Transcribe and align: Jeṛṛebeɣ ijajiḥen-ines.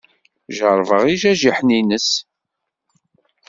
Jeṛṛebeɣ 0.57 1.03
ijajiḥen-ines. 1.13 2.09